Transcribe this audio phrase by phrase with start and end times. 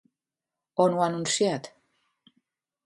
[0.85, 1.71] On ho ha anunciat?